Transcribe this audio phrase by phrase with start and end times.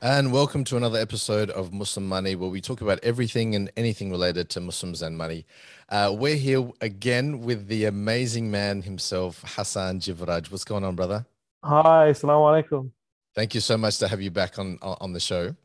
[0.00, 4.12] And welcome to another episode of Muslim Money, where we talk about everything and anything
[4.12, 5.44] related to Muslims and money.
[5.88, 10.52] Uh, we're here again with the amazing man himself, Hassan Jivraj.
[10.52, 11.26] What's going on, brother?
[11.64, 12.92] Hi, assalamu alaikum.
[13.34, 15.56] Thank you so much to have you back on on the show.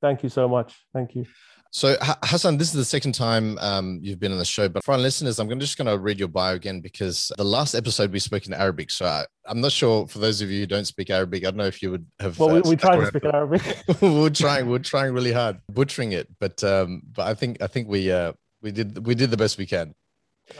[0.00, 0.72] Thank you so much.
[0.92, 1.26] Thank you.
[1.72, 4.92] So Hassan, this is the second time um, you've been on the show, but for
[4.92, 8.18] our listeners, I'm just going to read your bio again because the last episode we
[8.18, 8.90] spoke in Arabic.
[8.90, 11.58] So I, am not sure for those of you who don't speak Arabic, I don't
[11.58, 12.36] know if you would have.
[12.40, 13.62] Well, we, uh, we try to speak Arabic.
[14.00, 17.86] we're trying, we're trying really hard, butchering it, but um, but I think I think
[17.86, 19.94] we uh, we did we did the best we can.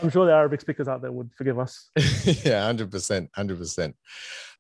[0.00, 1.90] I'm sure the Arabic speakers out there would forgive us.
[2.44, 3.96] yeah, hundred percent, hundred percent.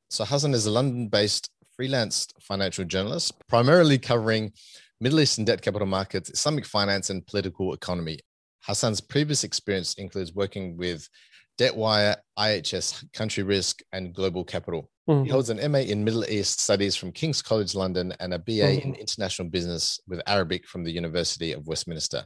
[0.08, 4.52] So Hassan is a London-based freelance financial journalist, primarily covering
[5.00, 8.18] Middle Eastern debt capital markets, Islamic finance, and political economy.
[8.66, 11.08] Hassan's previous experience includes working with
[11.58, 14.90] DebtWire, IHS, Country Risk, and Global Capital.
[15.08, 15.24] Mm-hmm.
[15.24, 18.52] He holds an MA in Middle East Studies from King's College London and a BA
[18.52, 18.88] mm-hmm.
[18.90, 22.24] in International Business with Arabic from the University of Westminster.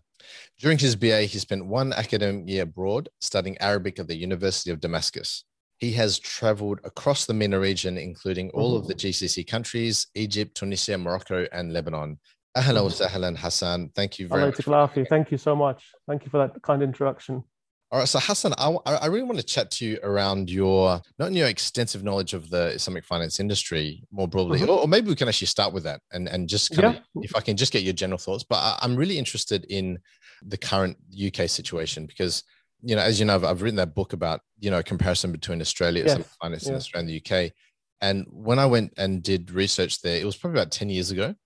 [0.59, 4.81] During his BA, he spent one academic year abroad studying Arabic at the University of
[4.81, 5.45] Damascus.
[5.79, 8.83] He has traveled across the MENA region, including all mm-hmm.
[8.83, 12.19] of the GCC countries, Egypt, Tunisia, Morocco, and Lebanon,
[12.57, 13.91] Ahlan wa sahlan, Hassan.
[13.95, 15.09] Thank you very much.
[15.09, 15.85] Thank you so much.
[16.07, 17.43] Thank you for that kind introduction.
[17.91, 21.33] All right, so Hassan, I, I really want to chat to you around your not
[21.33, 24.71] your extensive knowledge of the Islamic finance industry more broadly, mm-hmm.
[24.71, 27.01] or, or, maybe we can actually start with that and, and just kind yeah.
[27.01, 28.43] of, if I can just get your general thoughts.
[28.43, 30.01] But I, I'm really interested in
[30.43, 32.43] the current UK situation because,
[32.83, 35.61] you know, as you know, I've, I've written that book about, you know, comparison between
[35.61, 36.13] Australia, yes.
[36.13, 36.69] Islamic finance, yeah.
[36.71, 37.53] and Australia and the UK.
[38.01, 41.37] And when I went and did research there, it was probably about 10 years ago.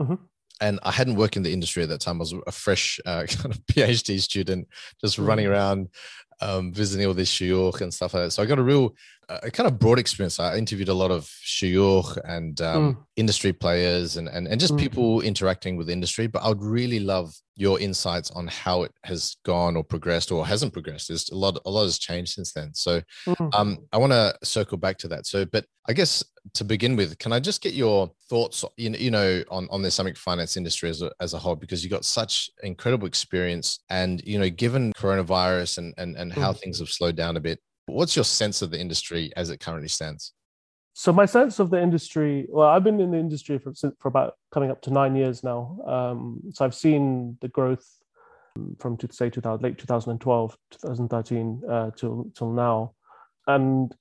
[0.00, 0.14] Mm-hmm
[0.60, 2.16] and I hadn't worked in the industry at that time.
[2.16, 4.68] I was a fresh uh, kind of PhD student,
[5.00, 5.50] just running mm.
[5.50, 5.88] around,
[6.40, 8.30] um, visiting all this York and stuff like that.
[8.30, 8.94] So I got a real,
[9.28, 10.38] a kind of broad experience.
[10.38, 13.04] I interviewed a lot of shuyukh and um, mm.
[13.16, 14.78] industry players and, and, and just mm.
[14.78, 16.26] people interacting with industry.
[16.26, 20.46] But I would really love your insights on how it has gone or progressed or
[20.46, 21.08] hasn't progressed.
[21.08, 22.74] There's a lot, a lot has changed since then.
[22.74, 23.54] So mm.
[23.54, 25.26] um, I want to circle back to that.
[25.26, 26.24] So, but I guess
[26.54, 29.82] to begin with, can I just get your thoughts, you know, you know on, on
[29.82, 33.78] the Islamic finance industry as a, as a whole, because you got such incredible experience
[33.88, 36.58] and, you know, given coronavirus and, and, and how mm.
[36.58, 39.88] things have slowed down a bit, what's your sense of the industry as it currently
[39.88, 40.32] stands?
[40.94, 44.34] So my sense of the industry, well, I've been in the industry for, for about
[44.52, 45.78] coming up to nine years now.
[45.86, 47.84] Um, so I've seen the growth
[48.78, 52.92] from to say 2000, late 2012, 2013 uh, till till now,
[53.48, 53.92] and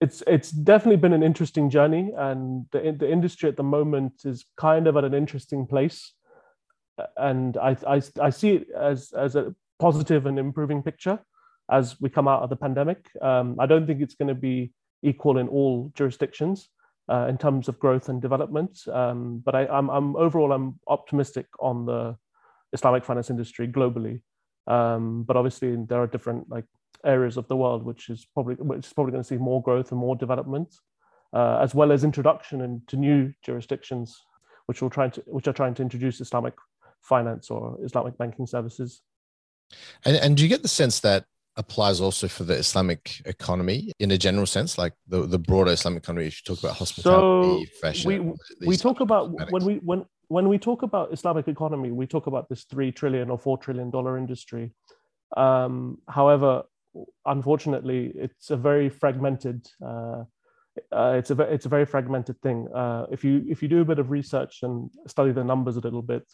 [0.00, 2.12] it's it's definitely been an interesting journey.
[2.16, 6.12] And the the industry at the moment is kind of at an interesting place,
[7.16, 11.18] and I I, I see it as as a positive and improving picture
[11.70, 13.10] as we come out of the pandemic.
[13.20, 16.68] Um, I don't think it's going to be equal in all jurisdictions
[17.10, 18.80] uh, in terms of growth and development.
[18.92, 22.16] Um, but I, am overall I'm optimistic on the
[22.72, 24.20] Islamic finance industry globally.
[24.66, 26.66] Um, but obviously there are different like
[27.04, 29.92] areas of the world which is probably which is probably going to see more growth
[29.92, 30.74] and more development,
[31.32, 34.20] uh, as well as introduction into new jurisdictions
[34.66, 36.54] which will try to which are trying to introduce Islamic
[37.00, 39.00] finance or Islamic banking services.
[40.04, 41.24] And, and do you get the sense that
[41.58, 46.04] applies also for the Islamic economy in a general sense, like the, the broader Islamic
[46.04, 46.26] economy.
[46.28, 50.48] If you talk about hospitality, so fashion, we we talk about when we when when
[50.48, 54.16] we talk about Islamic economy, we talk about this three trillion or four trillion dollar
[54.16, 54.72] industry.
[55.36, 56.62] Um, however,
[57.26, 59.66] unfortunately, it's a very fragmented.
[59.84, 60.24] Uh,
[60.92, 62.68] uh, it's a it's a very fragmented thing.
[62.72, 65.80] Uh, if you if you do a bit of research and study the numbers a
[65.80, 66.24] little bit,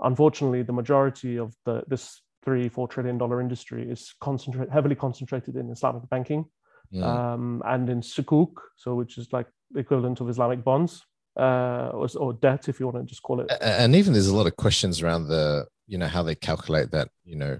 [0.00, 5.56] unfortunately, the majority of the this three, four trillion dollar industry is concentrate heavily concentrated
[5.56, 6.44] in Islamic banking
[6.90, 7.32] yeah.
[7.32, 11.04] um, and in sukuk, so which is like the equivalent of Islamic bonds
[11.38, 13.50] uh, or, or, debt, if you want to just call it.
[13.60, 17.08] And even there's a lot of questions around the, you know, how they calculate that,
[17.24, 17.58] you know.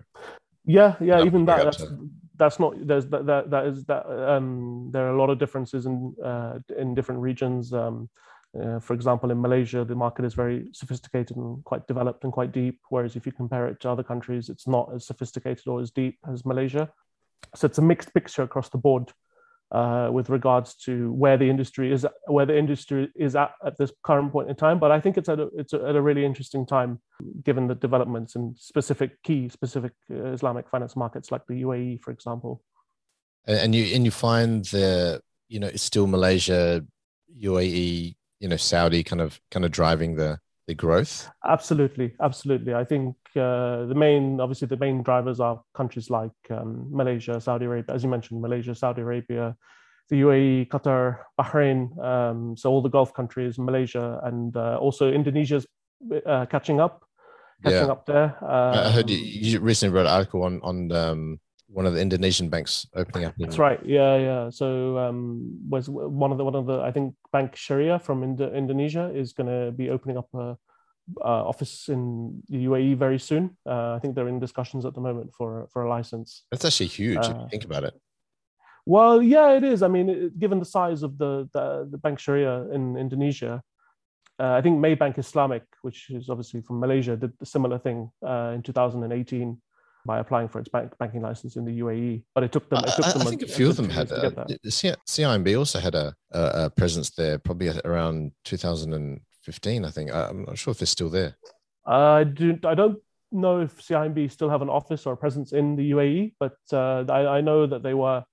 [0.65, 1.65] Yeah, yeah, even that.
[1.65, 1.85] That's,
[2.37, 5.87] that's not there's that that, that is that um, there are a lot of differences
[5.87, 7.73] in uh, in different regions.
[7.73, 8.09] Um,
[8.61, 12.53] uh, for example, in Malaysia, the market is very sophisticated and quite developed and quite
[12.53, 15.91] deep, whereas if you compare it to other countries, it's not as sophisticated or as
[15.91, 16.91] deep as Malaysia.
[17.55, 19.13] So it's a mixed picture across the board
[19.71, 23.91] uh, with regards to where the industry is, where the industry is at at this
[24.03, 24.79] current point in time.
[24.79, 27.01] But I think it's at a, it's a, at a really interesting time,
[27.43, 32.11] given the developments in specific key specific uh, Islamic finance markets like the UAE, for
[32.11, 32.63] example.
[33.47, 36.85] And you and you find the you know it's still Malaysia,
[37.43, 41.31] UAE, you know Saudi kind of kind of driving the the growth?
[41.47, 42.75] Absolutely, absolutely.
[42.75, 47.65] I think uh, the main, obviously, the main drivers are countries like um, Malaysia, Saudi
[47.67, 49.57] Arabia, as you mentioned, Malaysia, Saudi Arabia,
[50.11, 55.67] the UAE, Qatar, Bahrain, um, so all the Gulf countries, Malaysia, and uh, also Indonesia's
[56.27, 57.05] uh, catching up,
[57.63, 57.93] catching yeah.
[57.93, 58.37] up there.
[58.43, 61.41] Um, I heard you, um, you, recently wrote an article on on um,
[61.73, 63.35] one of the Indonesian banks opening up.
[63.39, 63.81] That's right.
[63.85, 64.51] Yeah, yeah.
[64.51, 68.53] So um, was one of the one of the I think Bank Sharia from Indo-
[68.53, 70.57] Indonesia is going to be opening up a
[71.21, 73.57] uh, office in the UAE very soon.
[73.67, 76.45] Uh, I think they're in discussions at the moment for for a license.
[76.51, 77.95] That's actually huge if you uh, think about it.
[78.85, 79.83] Well, yeah, it is.
[79.83, 83.63] I mean, it, given the size of the the, the Bank Sharia in Indonesia,
[84.39, 88.53] uh, I think Maybank Islamic, which is obviously from Malaysia, did a similar thing uh,
[88.55, 89.61] in 2018
[90.05, 92.23] by applying for its bank, banking license in the UAE.
[92.35, 92.85] But it took them.
[92.85, 94.11] It took I, them I think a, few of them had.
[94.11, 94.31] Uh,
[94.67, 99.85] CIMB also had a, a, presence there, probably around 2015.
[99.85, 100.13] I think.
[100.13, 101.37] I'm not sure if they're still there.
[101.87, 102.59] I do.
[102.65, 102.99] I don't
[103.31, 107.05] know if CIMB still have an office or a presence in the UAE, but uh,
[107.09, 108.25] I, I know that they were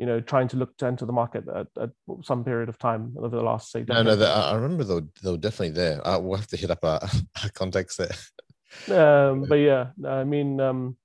[0.00, 1.90] you know, trying to look to enter the market at, at
[2.22, 3.84] some period of time over the last say.
[3.86, 6.00] No, no, I remember they were, they were definitely there.
[6.08, 7.00] Uh, we'll have to hit up our,
[7.42, 8.96] our contacts there.
[8.98, 10.96] um, but yeah, I mean, um,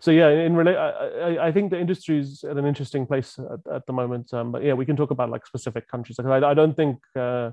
[0.00, 3.72] so yeah, in relate, I, I, think the industry is at an interesting place at,
[3.72, 4.32] at the moment.
[4.32, 6.18] Um, but yeah, we can talk about like specific countries.
[6.18, 7.50] Like I, I don't think uh,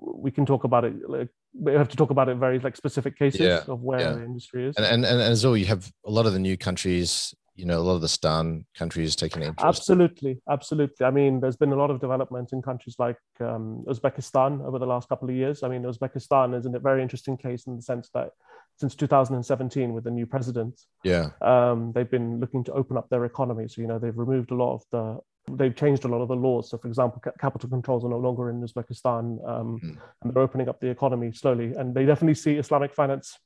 [0.00, 0.94] we can talk about it.
[1.08, 4.12] Like we have to talk about it very like specific cases yeah, of where yeah.
[4.12, 4.76] the industry is.
[4.76, 7.80] And, and and as well, you have a lot of the new countries you know
[7.80, 11.76] a lot of the stan countries taking interest absolutely absolutely i mean there's been a
[11.76, 15.68] lot of development in countries like um, uzbekistan over the last couple of years i
[15.68, 18.30] mean uzbekistan is a very interesting case in the sense that
[18.78, 23.24] since 2017 with the new president yeah um, they've been looking to open up their
[23.24, 25.18] economy so you know they've removed a lot of the
[25.56, 28.50] they've changed a lot of the laws so for example capital controls are no longer
[28.50, 29.96] in uzbekistan um, mm.
[30.22, 33.38] and they're opening up the economy slowly and they definitely see islamic finance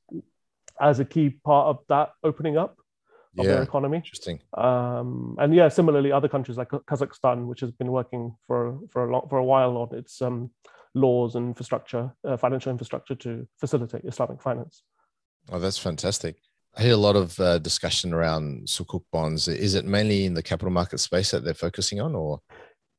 [0.81, 2.77] as a key part of that opening up
[3.39, 3.99] of yeah, their economy.
[3.99, 4.41] Interesting.
[4.55, 9.13] Um, and yeah, similarly, other countries like Kazakhstan, which has been working for for a
[9.13, 10.51] lot for a while on its um,
[10.95, 14.83] laws and infrastructure, uh, financial infrastructure to facilitate Islamic finance.
[15.51, 16.37] Oh, that's fantastic.
[16.77, 19.47] I hear a lot of uh, discussion around sukuk bonds.
[19.49, 22.41] Is it mainly in the capital market space that they're focusing on, or?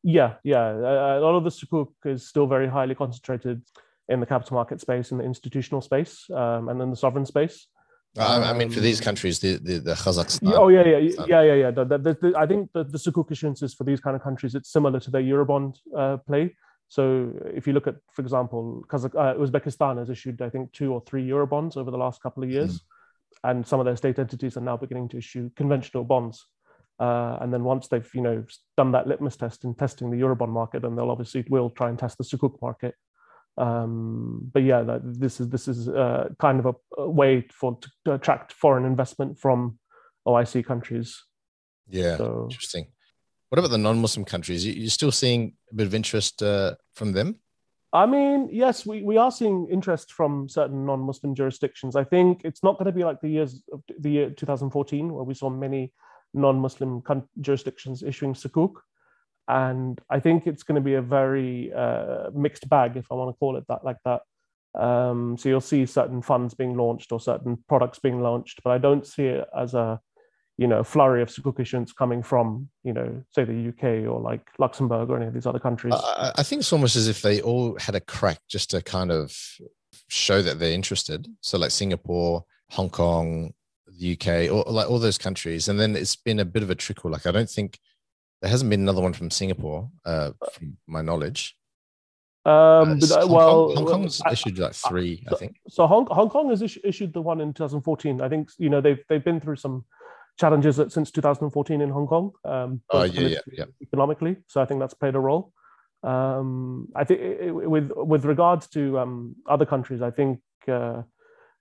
[0.03, 0.71] Yeah, yeah.
[0.71, 3.63] A lot of the sukuk is still very highly concentrated
[4.09, 7.67] in the capital market space, in the institutional space, um, and then the sovereign space.
[8.17, 10.53] Um, I mean, for these um, countries, the the, the Kazakhstan.
[10.53, 11.71] Oh yeah, yeah, yeah, yeah, yeah.
[11.71, 14.99] The, the, I think the, the sukuk issuances for these kind of countries, it's similar
[14.99, 16.55] to their Eurobond uh, play.
[16.93, 20.93] So if you look at, for example, Kazakh, uh, Uzbekistan has issued, I think, two
[20.93, 22.81] or three Eurobonds over the last couple of years, mm.
[23.49, 26.45] and some of their state entities are now beginning to issue conventional bonds.
[26.99, 28.43] Uh, and then once they've, you know,
[28.77, 31.97] done that litmus test in testing the Eurobond market, then they'll obviously will try and
[31.97, 32.93] test the sukuk market
[33.57, 37.77] um, but yeah, that, this is this is uh, kind of a, a, way for
[38.05, 39.77] to attract foreign investment from
[40.27, 41.23] OIC countries.
[41.87, 42.87] Yeah, so, interesting.
[43.53, 44.65] What about the non-Muslim countries?
[44.65, 47.35] You're still seeing a bit of interest uh, from them?
[47.93, 51.95] I mean, yes, we, we are seeing interest from certain non-Muslim jurisdictions.
[51.95, 55.23] I think it's not going to be like the years of the year 2014, where
[55.23, 55.93] we saw many
[56.33, 57.03] non-Muslim
[57.41, 58.77] jurisdictions issuing sukuk
[59.47, 63.35] and I think it's going to be a very uh, mixed bag, if I want
[63.35, 64.21] to call it that, like that.
[64.73, 68.79] Um, so you'll see certain funds being launched or certain products being launched, but I
[68.79, 70.01] don't see it as a
[70.57, 75.09] you know flurry of issuance coming from you know say the UK or like Luxembourg
[75.09, 75.93] or any of these other countries.
[75.95, 79.11] I, I think it's almost as if they all had a crack just to kind
[79.11, 79.35] of
[80.07, 81.27] show that they're interested.
[81.41, 83.53] So like Singapore, Hong Kong,
[83.87, 86.75] the UK, or like all those countries, and then it's been a bit of a
[86.75, 87.11] trickle.
[87.11, 87.79] Like I don't think
[88.41, 91.55] there hasn't been another one from Singapore, uh, from my knowledge.
[92.45, 95.55] Um, uh, Hong well, Kong, Hong Kong's I, issued like three, so, I think.
[95.69, 98.21] So Hong, Hong Kong has issued the one in 2014.
[98.21, 99.85] I think you know they've they've been through some
[100.39, 102.31] challenges that since 2014 in Hong Kong.
[102.45, 103.65] Um, oh yeah, yeah, yeah.
[103.81, 105.51] Economically, so I think that's played a role.
[106.03, 107.21] Um, I think
[107.51, 111.03] with with regards to um, other countries, I think uh,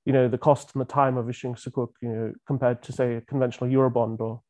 [0.05, 3.17] you know the cost and the time of issuing sukuk, you know, compared to say
[3.17, 4.41] a conventional eurobond or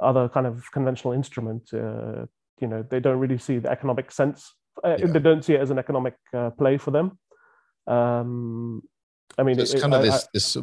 [0.00, 2.26] other kind of conventional instrument, uh,
[2.60, 4.54] you know, they don't really see the economic sense.
[4.84, 5.06] Uh, yeah.
[5.06, 7.18] They don't see it as an economic uh, play for them.
[7.86, 8.82] Um,
[9.36, 10.56] I mean, so it's it, kind of this, I, this,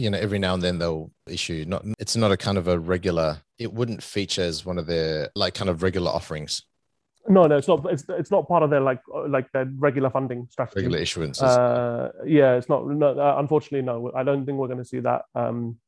[0.00, 1.64] you know, every now and then they'll issue.
[1.68, 3.38] Not, it's not a kind of a regular.
[3.58, 6.62] It wouldn't feature as one of their like kind of regular offerings.
[7.28, 7.84] No, no, it's not.
[7.92, 10.80] It's it's not part of their like like their regular funding strategy.
[10.80, 11.42] Regular issuances.
[11.42, 12.86] Uh, yeah, it's not.
[12.86, 14.10] No, uh, unfortunately, no.
[14.14, 15.22] I don't think we're going to see that.
[15.34, 15.78] Um,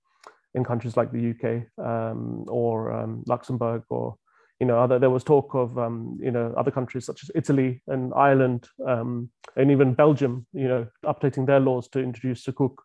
[0.55, 4.17] in countries like the UK um, or um, Luxembourg or
[4.61, 7.83] you know other there was talk of um, you know other countries such as Italy
[7.89, 12.77] and Ireland um, and even Belgium you know updating their laws to introduce sukuk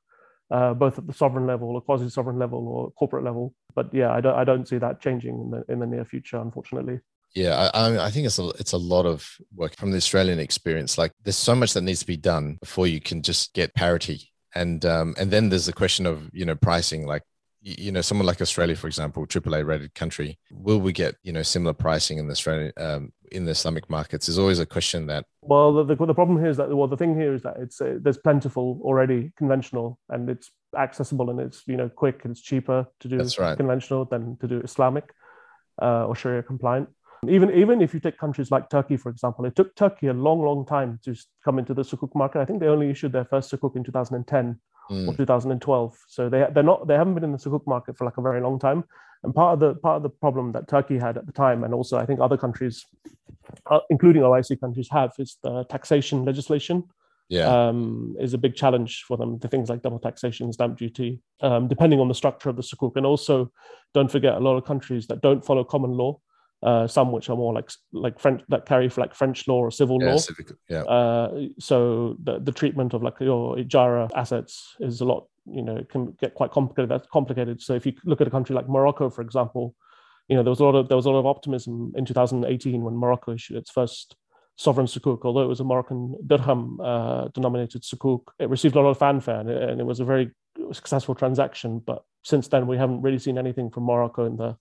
[0.52, 4.12] uh, both at the sovereign level or quasi sovereign level or corporate level but yeah
[4.12, 7.00] I don't I don't see that changing in the in the near future unfortunately
[7.36, 10.98] Yeah, I, I think it's a it's a lot of work from the Australian experience.
[10.98, 14.32] Like, there's so much that needs to be done before you can just get parity,
[14.54, 17.06] and um, and then there's the question of you know pricing.
[17.06, 17.24] Like,
[17.66, 21.42] you know, someone like Australia, for example, AAA rated country, will we get you know
[21.42, 24.30] similar pricing in the Australian um, in the Islamic markets?
[24.30, 25.26] Is always a question that.
[25.42, 27.82] Well, the, the, the problem here is that well, the thing here is that it's
[27.82, 32.42] uh, there's plentiful already conventional, and it's accessible and it's you know quick and it's
[32.42, 33.58] cheaper to do right.
[33.58, 35.12] conventional than to do Islamic
[35.82, 36.88] uh, or Sharia compliant.
[37.28, 40.40] Even even if you take countries like Turkey, for example, it took Turkey a long,
[40.44, 42.42] long time to come into the sukuk market.
[42.42, 45.08] I think they only issued their first sukuk in 2010 mm.
[45.08, 45.98] or 2012.
[46.08, 48.42] So they they're not they haven't been in the sukuk market for like a very
[48.42, 48.84] long time.
[49.24, 51.74] And part of the part of the problem that Turkey had at the time, and
[51.74, 52.86] also I think other countries,
[53.70, 56.84] uh, including OIC countries, have is the taxation legislation.
[57.28, 59.40] Yeah, um, is a big challenge for them.
[59.40, 62.98] The things like double taxation, stamp duty, um, depending on the structure of the sukuk,
[62.98, 63.52] and also
[63.96, 66.20] don't forget a lot of countries that don't follow common law
[66.64, 70.02] uh, some which are more like like French that carry like French law or civil
[70.02, 70.18] yeah, law.
[70.18, 70.84] Civic, yeah.
[70.84, 75.76] Uh, so the, the treatment of like your ijara assets is a lot, you know,
[75.76, 76.90] it can get quite complicated.
[76.90, 77.62] That's complicated.
[77.62, 79.76] So if you look at a country like Morocco, for example,
[80.28, 82.82] you know, there was a lot of there was a lot of optimism in 2018
[82.82, 84.16] when Morocco issued its first
[84.58, 88.22] sovereign sukuk, although it was a Moroccan dirham uh, denominated sukuk.
[88.40, 90.32] It received a lot of fanfare and it, and it was a very
[90.72, 91.80] successful transaction.
[91.80, 94.58] But since then, we haven't really seen anything from Morocco in the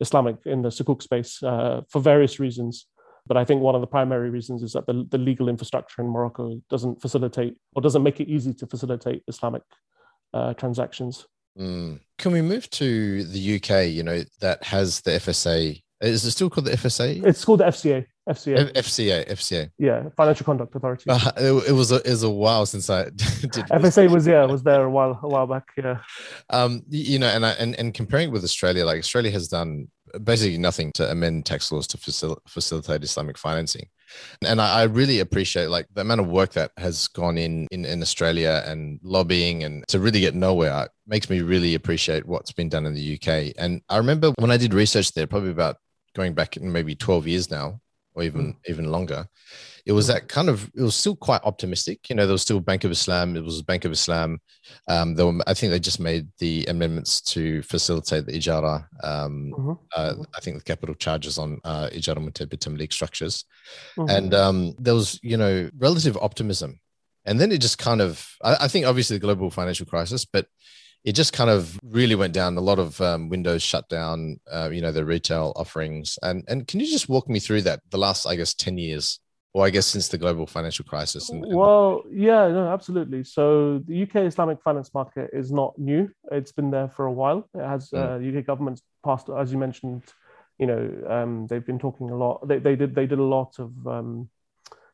[0.00, 2.86] Islamic in the Sukuk space uh, for various reasons.
[3.26, 6.08] But I think one of the primary reasons is that the, the legal infrastructure in
[6.08, 9.62] Morocco doesn't facilitate or doesn't make it easy to facilitate Islamic
[10.32, 11.26] uh, transactions.
[11.58, 12.00] Mm.
[12.18, 13.88] Can we move to the UK?
[13.88, 15.82] You know that has the FSA.
[16.00, 17.24] Is it still called the FSA?
[17.26, 18.06] It's called the FCA.
[18.28, 18.70] FCA.
[18.76, 19.28] F- FCA.
[19.28, 19.70] FCA.
[19.78, 21.04] Yeah, Financial Conduct Authority.
[21.08, 23.52] Uh, it, it, was a, it was a while since I did.
[23.52, 25.64] FSA was yeah was there a while a while back.
[25.76, 25.98] Yeah.
[26.50, 29.88] Um, you know, and I, and and comparing with Australia, like Australia has done
[30.24, 33.88] basically nothing to amend tax laws to facil- facilitate Islamic financing.
[34.42, 37.84] And I, I, really appreciate like the amount of work that has gone in, in
[37.84, 42.52] in Australia and lobbying and to really get nowhere it makes me really appreciate what's
[42.52, 43.52] been done in the UK.
[43.58, 45.76] And I remember when I did research there, probably about
[46.18, 47.80] going back in maybe 12 years now,
[48.14, 48.56] or even mm.
[48.68, 49.28] even longer
[49.88, 50.12] it was hmm.
[50.12, 52.90] that kind of it was still quite optimistic you know there was still bank of
[52.90, 54.38] islam it was bank of islam
[54.88, 59.72] um though i think they just made the amendments to facilitate the ijara um mm-hmm.
[59.96, 63.44] uh, i think the capital charges on uh ijara muntahia bittamleek structures
[63.96, 64.10] mm-hmm.
[64.10, 66.78] and um there was you know relative optimism
[67.24, 70.46] and then it just kind of I, I think obviously the global financial crisis but
[71.08, 72.58] it just kind of really went down.
[72.58, 76.18] A lot of um, windows shut down, uh, you know, the retail offerings.
[76.22, 77.80] And and can you just walk me through that?
[77.88, 79.18] The last, I guess, ten years,
[79.54, 81.30] or I guess since the global financial crisis.
[81.30, 83.24] And, and well, yeah, no, absolutely.
[83.24, 86.10] So the UK Islamic finance market is not new.
[86.30, 87.48] It's been there for a while.
[87.54, 87.98] It has mm.
[87.98, 90.02] uh, UK governments passed, as you mentioned.
[90.58, 92.46] You know, um, they've been talking a lot.
[92.46, 94.28] They, they did they did a lot of um,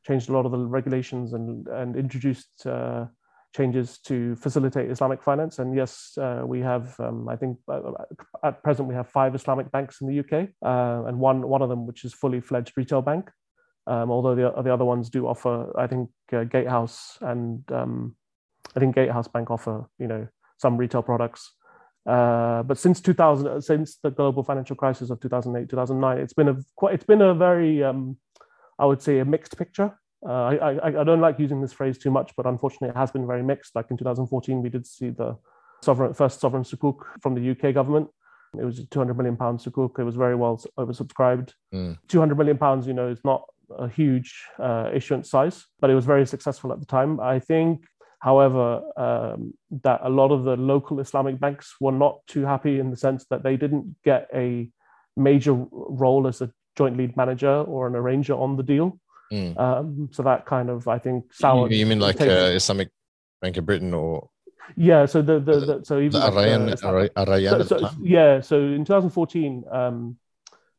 [0.07, 2.65] changed a lot of the regulations and and introduced.
[2.65, 3.07] Uh,
[3.55, 5.59] changes to facilitate Islamic finance.
[5.61, 7.93] And yes, uh, we have, um, I think uh,
[8.43, 11.69] at present, we have five Islamic banks in the UK, uh, and one, one of
[11.69, 13.31] them which is fully fledged retail bank.
[13.87, 18.17] Um, although the, the other ones do offer, I think uh, Gatehouse and um,
[18.75, 20.27] I think Gatehouse Bank offer, you know,
[20.59, 21.53] some retail products.
[22.07, 26.57] Uh, but since 2000, since the global financial crisis of 2008, 2009, it's been a
[26.77, 28.17] quite, it's been a very, um,
[28.79, 29.99] I would say, a mixed picture.
[30.27, 33.11] Uh, I, I, I, don't like using this phrase too much, but unfortunately, it has
[33.11, 33.77] been very mixed.
[33.77, 35.37] Like in 2014, we did see the
[35.83, 38.09] sovereign, first sovereign sukuk from the UK government.
[38.59, 39.99] It was a 200 million pound sukuk.
[39.99, 41.53] It was very well oversubscribed.
[41.75, 41.99] Mm.
[42.09, 43.45] 200 million pounds, you know, is not
[43.79, 47.21] a huge uh, issuance size, but it was very successful at the time.
[47.21, 47.85] I think,
[48.21, 52.91] however, um, that a lot of the local Islamic banks were not too happy in
[52.91, 54.71] the sense that they didn't get a
[55.17, 58.99] major role as a joint lead manager or an arranger on the deal.
[59.35, 59.59] Mm.
[59.59, 61.73] Um, so that kind of, I think, soured.
[61.73, 62.91] You, mean like uh, Islamic
[63.43, 64.29] Bank of Britain or?
[64.77, 65.07] Yeah.
[65.07, 68.41] So the the, the so even the like, uh, so, so, yeah.
[68.41, 70.17] So in 2014, um,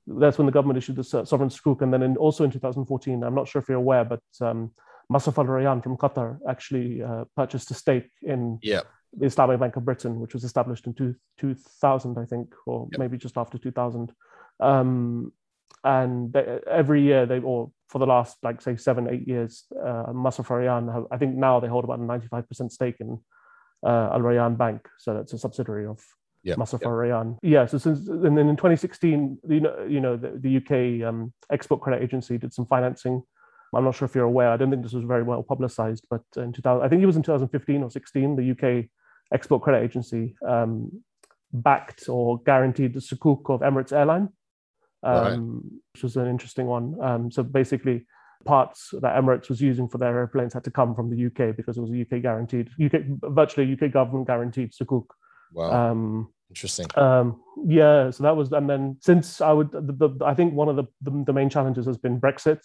[0.07, 3.35] that's when the government issued the sovereign sukuk, and then in, also in 2014, I'm
[3.35, 4.71] not sure if you're aware, but um,
[5.11, 8.81] Masraf Al Rayan from Qatar actually uh, purchased a stake in yeah.
[9.13, 12.99] the Islamic Bank of Britain, which was established in two, 2000, I think, or yep.
[12.99, 14.13] maybe just after 2000.
[14.59, 15.33] Um,
[15.83, 20.07] and they, every year they or for the last like say seven eight years uh,
[20.07, 23.19] Masraf Rayan have, I think now they hold about a 95% stake in
[23.85, 26.03] uh, Al Rayan Bank so that's a subsidiary of
[26.43, 26.57] yep.
[27.43, 27.53] Yep.
[27.53, 31.33] Yeah so since and then in 2016 you know you know the, the UK um,
[31.51, 33.21] export credit agency did some financing
[33.73, 36.23] I'm not sure if you're aware I don't think this was very well publicized but
[36.37, 38.85] in 2000 I think it was in 2015 or 16 the UK
[39.33, 41.03] export credit agency um,
[41.53, 44.29] backed or guaranteed the sukuk of Emirates Airline
[45.05, 45.71] um, right.
[45.93, 46.95] which was an interesting one.
[47.01, 48.05] Um, so basically,
[48.43, 51.77] parts that Emirates was using for their airplanes had to come from the UK because
[51.77, 55.05] it was a UK guaranteed, UK virtually UK government guaranteed sukuk.
[55.53, 55.91] Wow.
[55.91, 56.85] Um, Interesting.
[56.95, 60.69] Um, yeah, so that was, and then since I would, the, the, I think one
[60.69, 62.59] of the, the, the main challenges has been Brexit.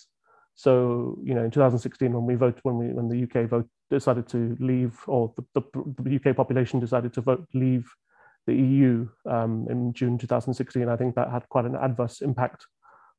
[0.55, 4.29] So you know, in 2016, when we voted, when we when the UK vote decided
[4.29, 7.91] to leave, or the, the, the UK population decided to vote leave
[8.47, 12.67] the EU um, in June 2016, I think that had quite an adverse impact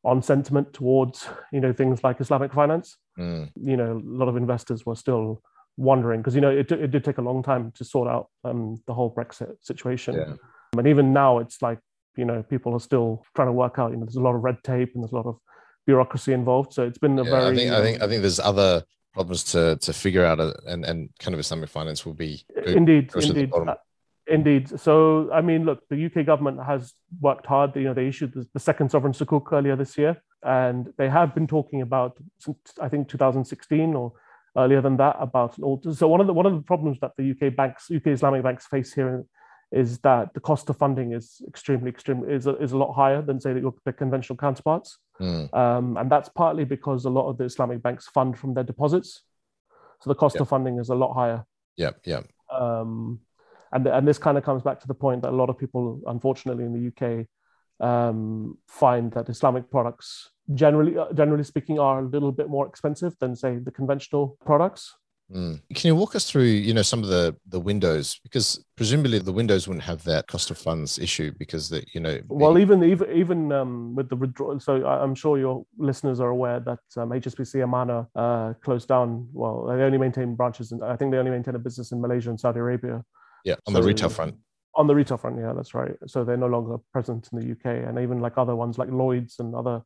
[0.03, 2.97] on sentiment towards you know things like Islamic finance.
[3.19, 3.51] Mm.
[3.55, 5.41] You know, a lot of investors were still
[5.77, 8.81] wondering because you know it, it did take a long time to sort out um,
[8.87, 10.33] the whole Brexit situation, yeah.
[10.77, 11.79] and even now it's like
[12.17, 13.91] you know people are still trying to work out.
[13.91, 15.37] You know, there's a lot of red tape and there's a lot of
[15.85, 16.73] bureaucracy involved.
[16.73, 17.45] So it's been a yeah, very.
[17.45, 20.85] I think I think I think there's other problems to to figure out, uh, and
[20.85, 23.51] and kind of Islamic finance will be indeed indeed.
[24.27, 24.79] Indeed.
[24.79, 27.75] So, I mean, look, the UK government has worked hard.
[27.75, 31.33] You know, they issued the, the second sovereign sukuk earlier this year, and they have
[31.33, 34.13] been talking about, since, I think, 2016 or
[34.55, 35.93] earlier than that, about an alter.
[35.93, 38.67] So, one of the one of the problems that the UK banks, UK Islamic banks,
[38.67, 39.25] face here
[39.71, 43.21] is that the cost of funding is extremely, extremely is a, is a lot higher
[43.21, 45.51] than say the, the conventional counterparts, mm.
[45.53, 49.23] um, and that's partly because a lot of the Islamic banks fund from their deposits,
[50.01, 50.41] so the cost yep.
[50.41, 51.45] of funding is a lot higher.
[51.75, 52.21] Yeah, yeah.
[52.51, 53.21] Um,
[53.71, 56.01] and and this kind of comes back to the point that a lot of people,
[56.07, 57.27] unfortunately, in the UK,
[57.85, 63.15] um, find that Islamic products generally uh, generally speaking are a little bit more expensive
[63.19, 64.95] than say the conventional products.
[65.33, 65.61] Mm.
[65.73, 69.31] Can you walk us through, you know, some of the the windows because presumably the
[69.31, 72.19] windows wouldn't have that cost of funds issue because the you know.
[72.27, 76.59] Well, even even even um, with the withdrawal, so I'm sure your listeners are aware
[76.59, 79.29] that um, HSBC Amanah uh, closed down.
[79.31, 82.29] Well, they only maintain branches, and I think they only maintain a business in Malaysia
[82.29, 83.03] and Saudi Arabia.
[83.43, 84.35] Yeah, on so, the retail front.
[84.75, 85.95] On the retail front, yeah, that's right.
[86.07, 89.39] So they're no longer present in the UK, and even like other ones like Lloyd's
[89.39, 89.81] and other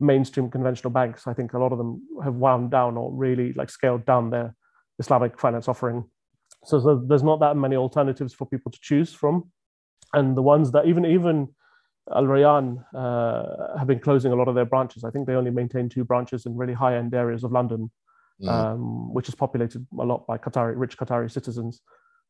[0.00, 3.70] mainstream conventional banks, I think a lot of them have wound down or really like
[3.70, 4.54] scaled down their
[4.98, 6.04] Islamic finance offering.
[6.64, 9.50] So, so there's not that many alternatives for people to choose from,
[10.12, 11.48] and the ones that even even
[12.14, 15.04] Al Rayan uh, have been closing a lot of their branches.
[15.04, 17.90] I think they only maintain two branches in really high end areas of London,
[18.42, 18.48] mm.
[18.48, 21.80] um, which is populated a lot by Qatari, rich Qatari citizens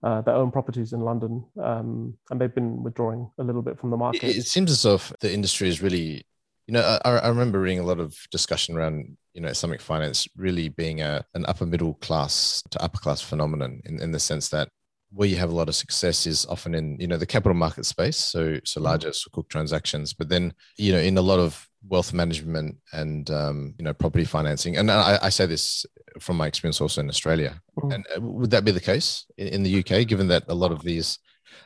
[0.03, 3.91] uh, their own properties in London, um, and they've been withdrawing a little bit from
[3.91, 4.25] the market.
[4.25, 6.25] It, it seems as if the industry is really,
[6.67, 10.27] you know, I, I, remember reading a lot of discussion around, you know, Islamic finance
[10.37, 14.49] really being a, an upper middle class to upper class phenomenon in, in the sense
[14.49, 14.69] that
[15.15, 17.85] where you have a lot of success is often in you know the capital market
[17.85, 18.85] space so so mm.
[18.85, 23.75] larger sukuk transactions but then you know in a lot of wealth management and um,
[23.79, 25.85] you know property financing and I, I, say this
[26.19, 27.61] from my experience also in australia.
[27.79, 27.95] Mm.
[27.95, 30.83] and uh, would that be the case in, the uk given that a lot of
[30.83, 31.19] these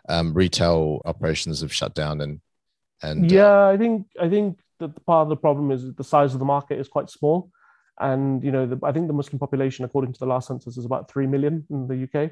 [0.09, 2.41] um, retail operations have shut down and
[3.03, 6.33] and uh, yeah i think i think that part of the problem is the size
[6.35, 7.51] of the market is quite small.
[7.99, 10.85] And you know the, i think the muslim population according to the last census is
[10.85, 12.31] about 3 million in the uk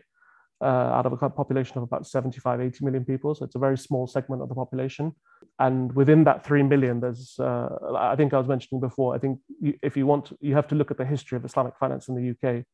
[0.65, 3.35] uh, out of a population of about 75, 80 million people.
[3.35, 5.15] So it's a very small segment of the population.
[5.59, 9.41] And within that 3 million, there's, uh, I think I was mentioning before, I think
[9.61, 12.15] you, if you want, you have to look at the history of Islamic finance in
[12.15, 12.65] the UK.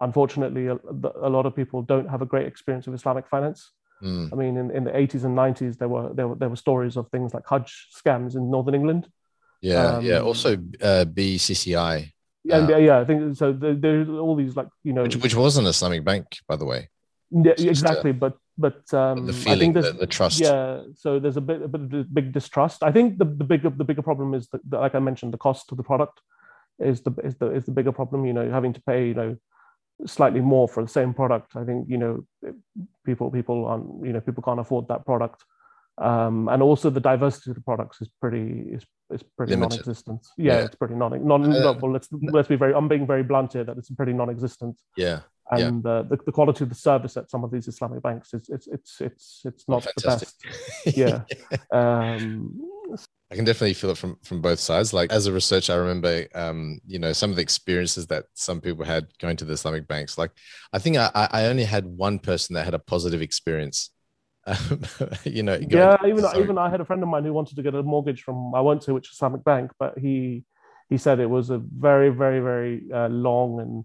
[0.00, 0.78] Unfortunately, a,
[1.20, 3.72] a lot of people don't have a great experience of Islamic finance.
[4.00, 4.32] Mm.
[4.32, 6.96] I mean, in, in the 80s and 90s, there were, there were there were stories
[6.96, 9.08] of things like Hajj scams in Northern England.
[9.60, 10.20] Yeah, um, yeah.
[10.20, 12.12] Also, uh, BCCI.
[12.44, 13.52] Yeah, uh, yeah, I think so.
[13.52, 16.88] There's all these like you know, which, which was an Islamic bank, by the way.
[17.30, 18.12] Yeah, exactly.
[18.12, 20.40] but but um, the feeling, the, the, trust.
[20.40, 22.82] Yeah, so there's a bit, a bit of big distrust.
[22.82, 25.70] I think the, the bigger the bigger problem is that, like I mentioned, the cost
[25.70, 26.20] of the product
[26.78, 28.26] is the is the is the bigger problem.
[28.26, 29.36] You know, having to pay you know
[30.06, 31.56] slightly more for the same product.
[31.56, 32.26] I think you know
[33.06, 35.44] people people on you know people can't afford that product.
[35.98, 39.70] Um, and also the diversity of the products is pretty is, is pretty Limited.
[39.70, 40.26] non-existent.
[40.38, 41.52] Yeah, yeah, it's pretty non non.
[41.52, 42.74] Uh, well, let's let's be very.
[42.74, 44.80] I'm being very blunt here that it's pretty non-existent.
[44.96, 45.90] Yeah, and yeah.
[45.90, 48.66] uh, the, the quality of the service at some of these Islamic banks is it's
[48.66, 50.46] it's it's it's not oh, the best.
[50.96, 51.22] Yeah.
[51.72, 52.60] um,
[53.32, 54.92] I can definitely feel it from from both sides.
[54.92, 58.60] Like as a researcher, I remember, um, you know, some of the experiences that some
[58.60, 60.18] people had going to the Islamic banks.
[60.18, 60.32] Like,
[60.72, 63.90] I think I, I only had one person that had a positive experience.
[64.46, 64.80] Um,
[65.24, 67.74] you know, yeah, even even I had a friend of mine who wanted to get
[67.74, 70.44] a mortgage from I won't say which Islamic bank, but he
[70.88, 73.84] he said it was a very very very uh, long and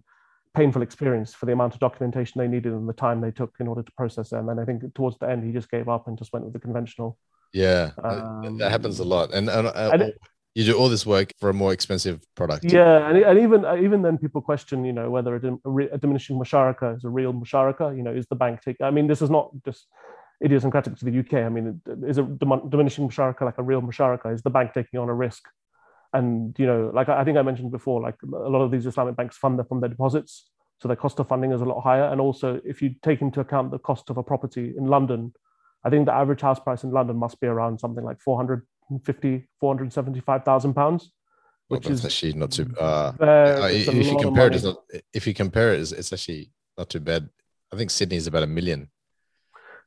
[0.56, 3.68] painful experience for the amount of documentation they needed and the time they took in
[3.68, 4.50] order to process them.
[4.50, 6.60] And I think towards the end, he just gave up and just went with the
[6.60, 7.18] conventional.
[7.54, 9.34] Yeah, um, that happens a lot.
[9.34, 10.20] And, and, uh, and it,
[10.56, 12.66] you do all this work for a more expensive product.
[12.66, 15.98] Yeah, and, and even uh, even then, people question, you know, whether a, a, a
[15.98, 17.96] diminishing musharaka is a real musharaka.
[17.96, 18.86] You know, is the bank taking?
[18.86, 19.88] I mean, this is not just
[20.44, 21.46] idiosyncratic to the UK.
[21.46, 24.34] I mean, is a diminishing musharaka like a real musharaka?
[24.34, 25.44] Is the bank taking on a risk?
[26.16, 29.16] And you know, like I think I mentioned before, like a lot of these Islamic
[29.18, 30.50] banks fund them from their deposits,
[30.80, 32.06] so their cost of funding is a lot higher.
[32.06, 35.34] And also, if you take into account the cost of a property in London,
[35.84, 40.74] I think the average house price in London must be around something like 450, 475,000
[40.74, 41.12] pounds.
[41.68, 42.74] Which well, is actually not too.
[42.80, 44.78] Uh, uh, if, you compare it, not,
[45.14, 47.30] if you compare it, it's actually not too bad.
[47.74, 48.90] I think Sydney is about a million.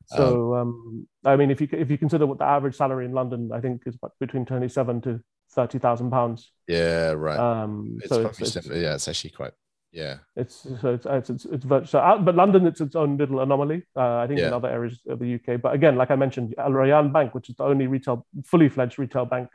[0.07, 3.13] So, um, um, I mean, if you if you consider what the average salary in
[3.13, 6.53] London, I think is between twenty seven to thirty thousand pounds.
[6.67, 7.39] Yeah, right.
[7.39, 9.53] Um, it's so it's, it's, yeah, it's actually quite
[9.93, 10.19] yeah.
[10.37, 13.85] It's so it's it's it's, it's so, uh, but London it's its own little anomaly.
[13.97, 14.49] Uh, I think yeah.
[14.49, 17.49] in other areas of the UK, but again, like I mentioned, Al Rayan Bank, which
[17.49, 19.49] is the only retail fully fledged retail bank,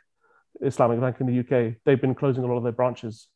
[0.62, 3.28] Islamic bank in the UK, they've been closing a lot of their branches.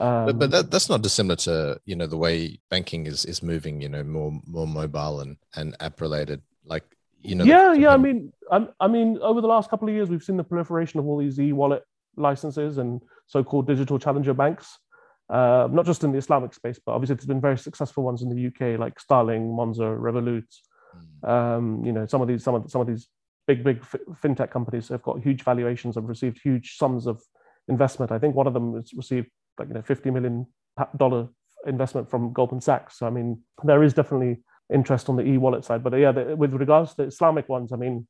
[0.00, 3.42] Um, but, but that, that's not dissimilar to you know the way banking is is
[3.42, 3.80] moving.
[3.80, 6.42] You know, more more mobile and and app related.
[6.64, 6.84] Like
[7.22, 7.44] you know.
[7.44, 7.90] Yeah, yeah.
[7.90, 11.00] I mean, I, I mean, over the last couple of years, we've seen the proliferation
[11.00, 11.82] of all these e-wallet
[12.16, 14.78] licenses and so-called digital challenger banks.
[15.30, 18.30] Uh, not just in the Islamic space, but obviously there's been very successful ones in
[18.30, 20.46] the UK, like Starling, Monzo, Revolut.
[21.22, 21.28] Mm.
[21.28, 23.08] Um, you know, some of these, some of some of these
[23.46, 23.82] big, big
[24.22, 27.20] fintech companies have got huge valuations, have received huge sums of
[27.68, 28.10] investment.
[28.10, 29.28] I think one of them has received
[29.58, 30.46] like you know 50 million
[30.96, 31.28] dollar
[31.66, 32.98] investment from Goldman Sachs.
[32.98, 34.38] So I mean, there is definitely
[34.72, 35.82] interest on the e-wallet side.
[35.82, 38.06] But yeah, the, with regards to Islamic ones, I mean,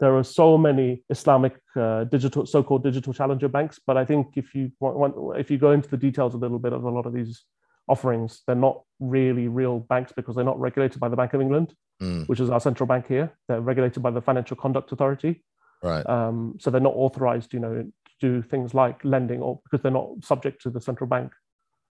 [0.00, 3.80] there are so many Islamic uh, digital, so-called digital challenger banks.
[3.86, 6.58] But I think if you want, want, if you go into the details a little
[6.58, 7.44] bit of a lot of these
[7.88, 11.74] offerings, they're not really real banks because they're not regulated by the Bank of England,
[12.02, 12.26] mm.
[12.28, 13.32] which is our central bank here.
[13.48, 15.44] They're regulated by the Financial Conduct Authority.
[15.82, 16.06] Right.
[16.06, 19.92] Um, so they're not authorized, you know, to do things like lending, or because they're
[19.92, 21.32] not subject to the central bank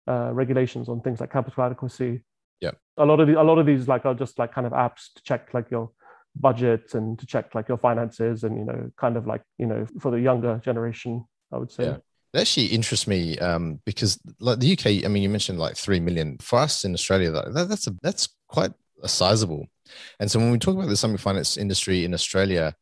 [0.08, 2.22] uh, regulations on things like capital adequacy.
[2.60, 2.72] Yeah.
[2.96, 5.12] A lot of the, a lot of these like are just like kind of apps
[5.14, 5.90] to check like your
[6.38, 9.86] budget and to check like your finances and you know kind of like you know
[10.00, 11.84] for the younger generation, I would say.
[11.84, 11.96] Yeah.
[12.34, 16.00] It actually interests me um, because like the UK, I mean, you mentioned like three
[16.00, 17.30] million for us in Australia.
[17.30, 19.66] That, that's a that's quite a sizable.
[20.20, 22.74] And so when we talk about the Islamic finance industry in Australia,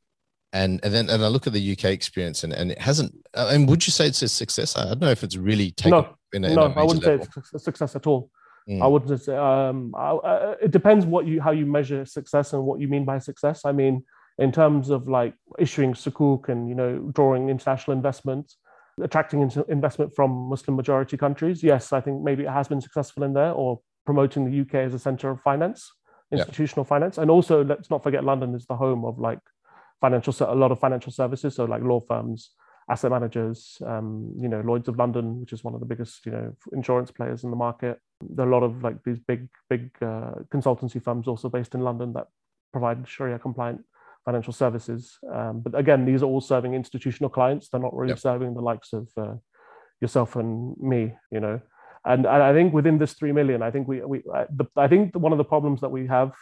[0.53, 3.15] and and then and I look at the UK experience, and and it hasn't.
[3.35, 4.77] Uh, and would you say it's a success?
[4.77, 5.91] I don't know if it's really taken.
[5.91, 7.25] No, in a, no, I wouldn't level.
[7.27, 8.31] say it's a success at all.
[8.69, 8.83] Mm.
[8.83, 9.37] I wouldn't say.
[9.37, 13.05] Um, I, I, it depends what you how you measure success and what you mean
[13.05, 13.65] by success.
[13.65, 14.05] I mean,
[14.39, 18.55] in terms of like issuing sukuk and you know drawing international investment,
[19.03, 21.63] attracting investment from Muslim majority countries.
[21.63, 24.95] Yes, I think maybe it has been successful in there, or promoting the UK as
[24.95, 25.91] a center of finance,
[26.33, 26.89] institutional yeah.
[26.89, 29.41] finance, and also let's not forget London is the home of like
[30.01, 32.51] financial a lot of financial services, so like law firms,
[32.91, 36.33] asset managers, um, you know, Lloyd's of London, which is one of the biggest, you
[36.33, 37.99] know, insurance players in the market.
[38.21, 41.81] There are a lot of like these big, big uh, consultancy firms also based in
[41.81, 42.29] London that
[42.73, 43.85] provide Sharia compliant
[44.25, 45.19] financial services.
[45.33, 47.69] Um, but again, these are all serving institutional clients.
[47.69, 48.19] They're not really yep.
[48.19, 49.35] serving the likes of uh,
[50.01, 51.61] yourself and me, you know.
[52.07, 54.89] And, and I think within this three million, I think we, we I, the, I
[54.89, 56.33] think one of the problems that we have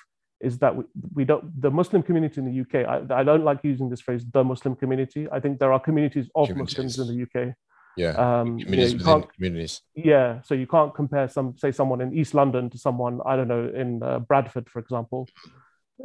[0.40, 2.86] is that we, we don't the Muslim community in the UK.
[2.88, 5.28] I, I, don't like using this phrase, the Muslim community.
[5.30, 6.54] I think there are communities of.
[6.56, 7.54] Muslims in the UK.
[7.96, 9.82] Yeah, um, communities you know, within communities.
[9.94, 13.48] Yeah, so you can't compare some, say, someone in East London to someone I don't
[13.48, 15.28] know in uh, Bradford, for example,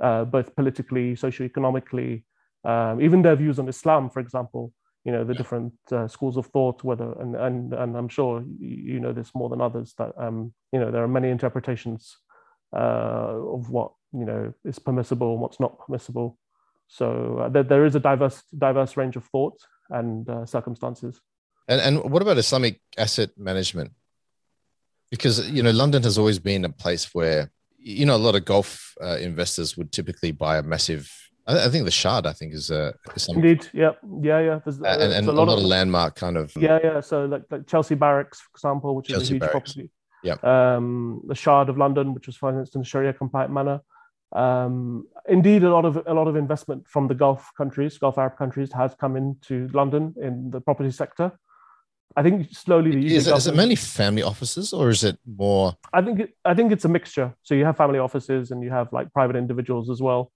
[0.01, 2.23] uh, both politically, socioeconomically,
[2.65, 4.73] um, even their views on Islam, for example.
[5.05, 5.37] You know the yeah.
[5.37, 9.47] different uh, schools of thought, whether and and and I'm sure you know this more
[9.47, 12.17] than others that um, you know there are many interpretations
[12.75, 16.37] uh, of what you know is permissible and what's not permissible.
[16.87, 19.57] So uh, there, there is a diverse diverse range of thought
[19.89, 21.21] and uh, circumstances.
[21.67, 23.91] And and what about Islamic asset management?
[25.11, 28.45] Because you know London has always been a place where you know a lot of
[28.45, 31.11] Gulf uh, investors would typically buy a massive.
[31.49, 32.93] I, think the Shard, I think, is a
[33.29, 34.59] indeed, yeah, yeah, yeah.
[34.65, 36.99] There's, and, and a, lot, a lot of, of, landmark kind of yeah, yeah.
[36.99, 39.73] So like, like Chelsea Barracks, for example, which Chelsea is a huge Barracks.
[39.73, 39.89] property.
[40.23, 40.35] Yeah.
[40.43, 43.79] Um, the Shard of London, which was financed in a Sharia compliant manner.
[44.33, 48.37] Um, indeed, a lot of a lot of investment from the Gulf countries, Gulf Arab
[48.37, 51.31] countries, has come into London in the property sector.
[52.15, 55.75] I think slowly the is, it, is it mainly family offices or is it more?
[55.93, 57.35] I think it, I think it's a mixture.
[57.43, 60.31] So you have family offices and you have like private individuals as well,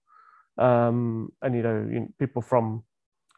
[0.58, 2.84] um, and you know, you people from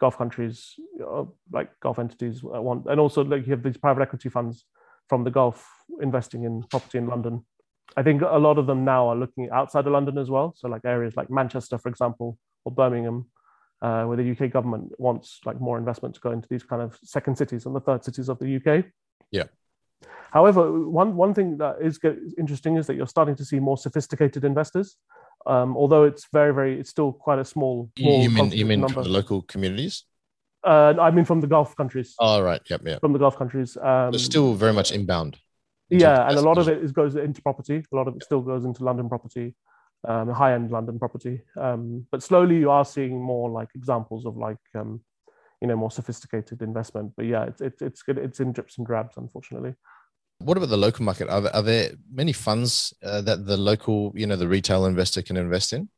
[0.00, 0.74] Gulf countries,
[1.06, 4.64] uh, like Gulf entities, want, and also like you have these private equity funds
[5.08, 5.66] from the Gulf
[6.02, 7.44] investing in property in London.
[7.96, 10.54] I think a lot of them now are looking outside of London as well.
[10.56, 13.26] So like areas like Manchester, for example, or Birmingham,
[13.84, 16.98] uh, where the UK government wants like more investment to go into these kind of
[17.04, 18.86] second cities and the third cities of the UK.
[19.30, 19.48] Yeah.
[20.30, 20.62] However,
[21.02, 21.98] one one thing that is
[22.38, 24.96] interesting is that you're starting to see more sophisticated investors
[25.46, 27.90] Um, although it's very, very, it's still quite a small.
[27.98, 30.04] small you mean you mean from the local communities?
[30.72, 32.14] Uh, I mean from the Gulf countries.
[32.18, 33.00] Oh right, yep, yep.
[33.00, 33.76] From the Gulf countries.
[33.76, 35.32] Um, it's still very much inbound.
[35.90, 37.78] Yeah, and a lot of it is, goes into property.
[37.92, 39.54] A lot of it still goes into London property,
[40.06, 41.42] um, high-end London property.
[41.60, 45.00] Um, but slowly, you are seeing more like examples of like um,
[45.60, 47.12] you know more sophisticated investment.
[47.16, 48.18] But yeah, it's it's it's good.
[48.18, 49.74] It's in drips and drabs, unfortunately.
[50.38, 51.28] What about the local market?
[51.28, 55.22] Are there, are there many funds uh, that the local, you know, the retail investor
[55.22, 55.88] can invest in?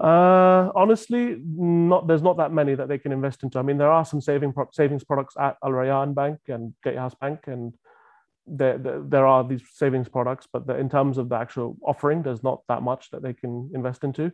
[0.00, 2.08] Uh, honestly, not.
[2.08, 3.58] There's not that many that they can invest into.
[3.58, 7.14] I mean, there are some saving pro- savings products at Al Rayan Bank and Gatehouse
[7.14, 7.74] Bank, and
[8.46, 10.46] there, there, there are these savings products.
[10.52, 13.70] But the, in terms of the actual offering, there's not that much that they can
[13.74, 14.32] invest into.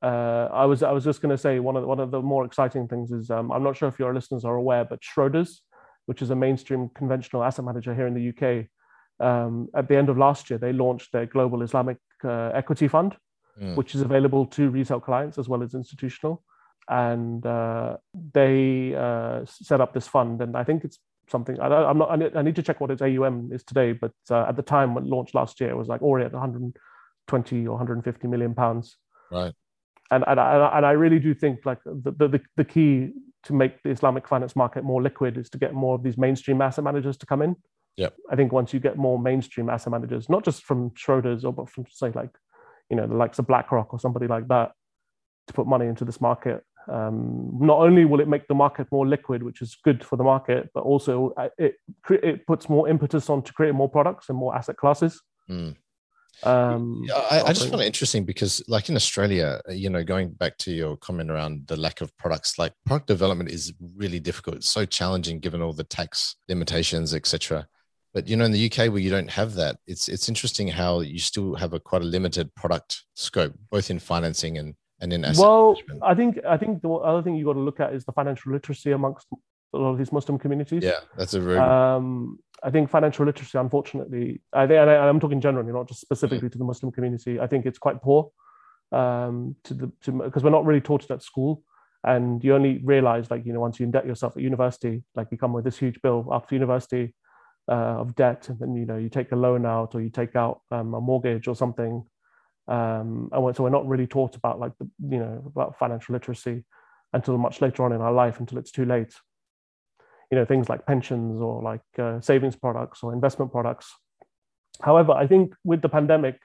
[0.00, 2.22] Uh, I was I was just going to say one of the, one of the
[2.22, 5.58] more exciting things is um, I'm not sure if your listeners are aware, but Schroders
[6.08, 8.64] which is a mainstream conventional asset manager here in the UK,
[9.20, 13.14] um, at the end of last year, they launched their global Islamic uh, equity fund,
[13.60, 13.76] mm.
[13.76, 16.42] which is available to retail clients as well as institutional.
[16.88, 17.98] And uh,
[18.32, 20.98] they uh, set up this fund, and I think it's
[21.30, 22.36] something I, am not.
[22.36, 25.04] I need to check what its AUM is today, but uh, at the time when
[25.04, 28.96] it launched last year, it was like already at 120 or 150 million pounds.
[29.30, 29.52] Right.
[30.10, 33.12] And and I, and I really do think like the, the the key
[33.44, 36.60] to make the Islamic finance market more liquid is to get more of these mainstream
[36.60, 37.56] asset managers to come in.
[37.96, 38.10] Yeah.
[38.30, 41.68] I think once you get more mainstream asset managers, not just from Schroders or but
[41.68, 42.30] from say like,
[42.90, 44.72] you know, the likes of BlackRock or somebody like that,
[45.48, 49.06] to put money into this market, um, not only will it make the market more
[49.06, 51.76] liquid, which is good for the market, but also it
[52.10, 55.22] it puts more impetus on to create more products and more asset classes.
[55.50, 55.76] Mm.
[56.44, 60.30] Um, I, I, just find it interesting because, like in Australia, uh, you know, going
[60.30, 64.56] back to your comment around the lack of products, like product development is really difficult.
[64.56, 67.66] It's so challenging given all the tax limitations, etc.
[68.14, 71.00] But you know, in the UK where you don't have that, it's it's interesting how
[71.00, 75.74] you still have a quite a limited product scope, both in financing and and well,
[75.74, 76.02] management.
[76.02, 78.52] I think I think the other thing you got to look at is the financial
[78.52, 79.26] literacy amongst
[79.74, 80.82] a lot of these Muslim communities.
[80.82, 81.58] Yeah, that's a very.
[81.58, 86.00] Um, I think financial literacy, unfortunately, I think, and I, am talking generally, not just
[86.00, 86.52] specifically mm.
[86.52, 87.38] to the Muslim community.
[87.38, 88.30] I think it's quite poor.
[88.90, 91.62] Um, to the because we're not really taught it at school,
[92.04, 95.38] and you only realize like you know once you indebt yourself at university, like you
[95.38, 97.14] come with this huge bill after university
[97.70, 100.34] uh, of debt, and then you know you take a loan out or you take
[100.34, 102.04] out um, a mortgage or something,
[102.68, 106.64] um, and so we're not really taught about like the you know about financial literacy
[107.12, 109.14] until much later on in our life, until it's too late.
[110.30, 113.94] You know things like pensions or like uh, savings products or investment products.
[114.80, 116.38] However i think with the pandemic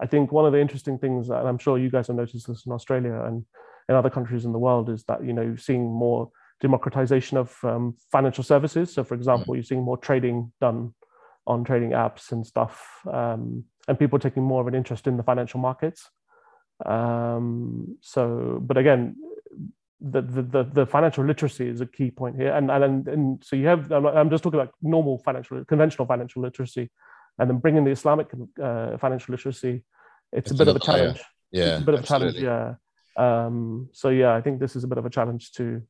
[0.00, 2.64] i think one of the interesting things and i'm sure you guys have noticed this
[2.64, 3.44] in australia and
[3.88, 7.94] in other countries in the world is that you know seeing more democratization of um,
[8.10, 8.92] financial services.
[8.92, 9.56] So for example mm.
[9.56, 10.94] you're seeing more trading done
[11.46, 15.22] on trading apps and stuff um, and people taking more of an interest in the
[15.22, 16.10] financial markets
[16.86, 19.16] um, so but again
[20.00, 22.54] the, the, the, financial literacy is a key point here.
[22.54, 26.90] And, and, and so you have, I'm just talking about normal financial, conventional financial literacy,
[27.38, 28.28] and then bringing the Islamic
[28.62, 29.82] uh, financial literacy,
[30.32, 31.16] it's, it's a bit of a challenge.
[31.16, 31.26] Higher.
[31.52, 31.74] Yeah.
[31.74, 32.36] It's a bit of a challenge.
[32.36, 32.74] Yeah.
[33.16, 35.82] Um, so yeah, I think this is a bit of a challenge too.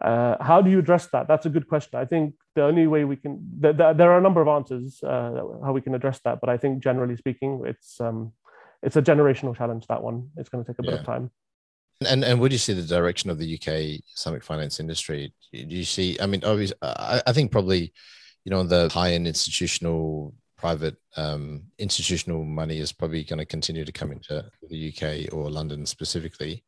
[0.00, 1.28] Uh, how do you address that?
[1.28, 1.98] That's a good question.
[1.98, 5.42] I think the only way we can, there, there are a number of answers uh,
[5.64, 8.32] how we can address that, but I think generally speaking, it's um,
[8.82, 9.86] it's a generational challenge.
[9.86, 11.30] That one, it's going to take a bit of time.
[12.08, 15.32] And and would you see the direction of the UK Islamic finance industry?
[15.52, 16.18] Do you see?
[16.20, 17.92] I mean, obviously, I, I think probably,
[18.44, 23.84] you know, the high end institutional private um, institutional money is probably going to continue
[23.84, 26.64] to come into the UK or London specifically.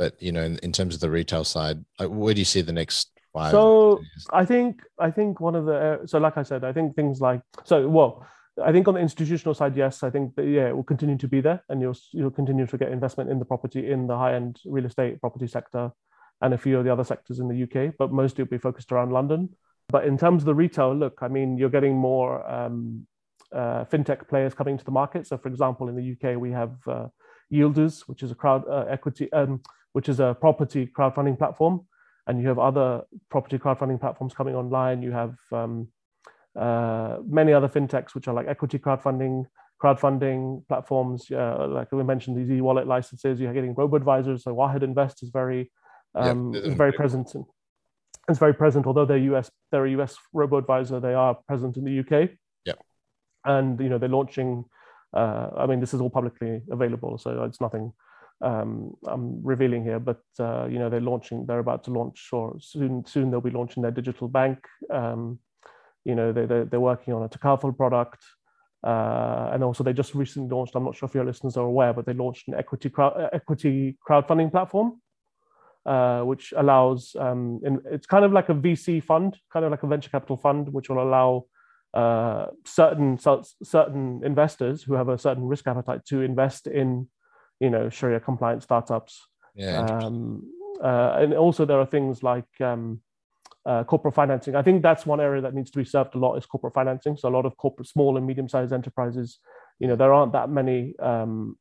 [0.00, 2.72] But you know, in, in terms of the retail side, where do you see the
[2.72, 3.50] next five?
[3.50, 4.00] So
[4.32, 7.42] I think I think one of the so like I said, I think things like
[7.64, 8.26] so well
[8.62, 11.28] I think on the institutional side, yes, I think that yeah, it will continue to
[11.28, 14.34] be there, and you'll you'll continue to get investment in the property in the high
[14.34, 15.92] end real estate property sector,
[16.40, 18.92] and a few of the other sectors in the UK, but mostly will be focused
[18.92, 19.50] around London.
[19.88, 23.06] But in terms of the retail, look, I mean, you're getting more um,
[23.52, 25.26] uh, fintech players coming to the market.
[25.26, 27.06] So, for example, in the UK, we have uh,
[27.52, 29.60] Yielders, which is a crowd uh, equity, um,
[29.92, 31.86] which is a property crowdfunding platform,
[32.26, 35.02] and you have other property crowdfunding platforms coming online.
[35.02, 35.88] You have um,
[36.58, 39.46] uh, many other fintechs, which are like equity crowdfunding,
[39.82, 43.40] crowdfunding platforms, uh, like we mentioned, these e-wallet licenses.
[43.40, 44.44] You're getting robo advisors.
[44.44, 45.70] So Wahed Invest is very,
[46.14, 47.34] um, yeah, is very present.
[47.34, 47.44] In,
[48.28, 48.86] it's very present.
[48.86, 51.00] Although they're US, they're a US robo advisor.
[51.00, 52.30] They are present in the UK.
[52.64, 52.74] Yeah,
[53.44, 54.64] and you know they're launching.
[55.12, 57.92] Uh, I mean, this is all publicly available, so it's nothing
[58.40, 59.98] um, I'm revealing here.
[60.00, 61.46] But uh, you know, they're launching.
[61.46, 63.04] They're about to launch, or soon.
[63.06, 64.58] Soon they'll be launching their digital bank.
[64.90, 65.38] Um,
[66.04, 68.22] you know they, they're, they're working on a takaful product
[68.82, 70.74] Uh, and also, they just recently launched.
[70.74, 73.98] I'm not sure if your listeners are aware, but they launched an equity crowd, equity
[74.08, 75.00] crowdfunding platform,
[75.84, 77.14] uh, which allows.
[77.18, 80.36] Um, in, it's kind of like a VC fund, kind of like a venture capital
[80.36, 81.44] fund, which will allow
[81.92, 87.08] uh, certain certain investors who have a certain risk appetite to invest in,
[87.60, 89.26] you know, Sharia compliant startups.
[89.54, 89.84] Yeah.
[89.84, 90.50] Um,
[90.82, 93.00] uh, and also, there are things like um,
[93.66, 94.56] uh, corporate financing.
[94.56, 97.16] I think that's one area that needs to be served a lot is corporate financing.
[97.16, 99.38] So a lot of corporate, small and medium-sized enterprises,
[99.78, 101.58] you know, there aren't that many um,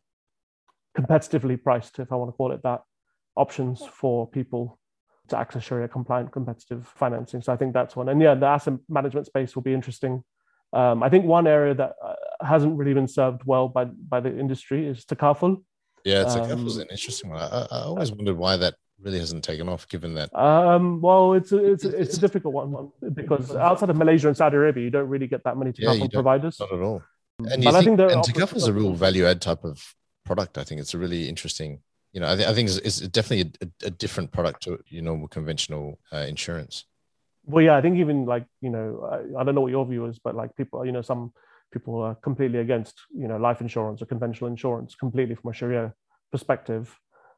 [0.97, 2.81] competitively priced, if I want to call it that,
[3.35, 4.79] options for people
[5.29, 7.41] to access Sharia compliant competitive financing.
[7.41, 8.09] So I think that's one.
[8.09, 10.23] And yeah, the asset management space will be interesting.
[10.73, 14.38] Um, I think one area that uh, hasn't really been served well by by the
[14.38, 15.63] industry is takaful.
[16.05, 17.41] Yeah, takaful is um, an interesting one.
[17.41, 21.51] I, I always wondered why that really hasn't taken off given that um, well it's
[21.51, 24.89] a, it's a, it's a difficult one because outside of malaysia and saudi arabia you
[24.89, 26.59] don't really get that many yeah, providers.
[26.59, 27.01] Not at all.
[27.39, 29.81] And, but think, I think and takaful is a real value add type of
[30.25, 31.79] product i think it's a really interesting
[32.12, 35.01] you know i, th- I think it's, it's definitely a, a, different product to you
[35.01, 36.85] know conventional uh, insurance.
[37.45, 40.05] Well yeah i think even like you know I, I don't know what your view
[40.05, 41.31] is but like people you know some
[41.71, 45.93] people are completely against you know life insurance or conventional insurance completely from a sharia
[46.32, 46.95] perspective.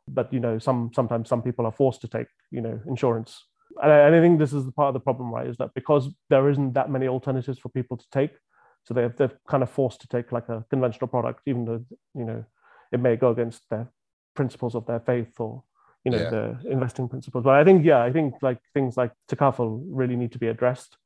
[0.07, 3.45] But you know some sometimes some people are forced to take you know insurance.
[3.81, 5.73] And I, and I, think this is the part of the problem right is that
[5.73, 8.31] because there isn't that many alternatives for people to take
[8.83, 12.25] so they're, they're kind of forced to take like a conventional product even though you
[12.25, 12.43] know
[12.91, 13.89] it may go against their
[14.35, 15.63] principles of their faith or
[16.03, 16.29] you know yeah.
[16.29, 17.43] the investing principles.
[17.43, 20.97] But i think yeah i think like things like takaful really need to be addressed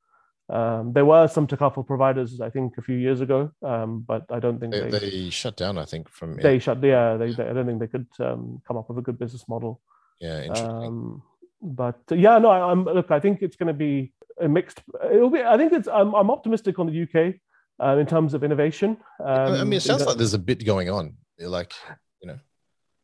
[0.49, 4.39] um, there were some takaful providers, I think, a few years ago, um, but I
[4.39, 5.77] don't think they, they, they, shut down.
[5.77, 6.83] I think from they shut.
[6.83, 9.47] Yeah, they, they, I don't think they could um, come up with a good business
[9.49, 9.81] model.
[10.19, 10.69] Yeah, interesting.
[10.69, 11.23] Um,
[11.61, 13.09] but uh, yeah, no, I, am look.
[13.09, 14.83] I think it's going to be a mixed.
[15.11, 15.41] It'll be.
[15.41, 15.87] I think it's.
[15.87, 17.35] I'm, I'm optimistic on the UK
[17.83, 18.97] uh, in terms of innovation.
[19.25, 21.15] I mean, it sounds like there's a bit going on.
[21.39, 21.73] Like
[22.21, 22.39] you know.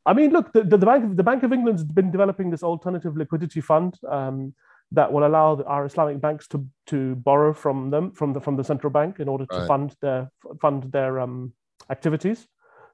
[0.05, 3.17] I mean, look, the, the, the bank the Bank of England's been developing this alternative
[3.17, 3.97] liquidity fund.
[4.07, 4.53] Um,
[4.93, 8.63] that will allow our Islamic banks to to borrow from them from the from the
[8.63, 9.67] central bank in order to right.
[9.67, 11.53] fund their fund their um,
[11.89, 12.47] activities.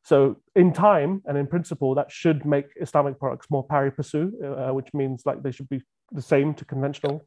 [0.04, 4.74] So in time and in principle, that should make Islamic products more pari passu, uh,
[4.74, 5.82] which means like they should be
[6.12, 7.26] the same to conventional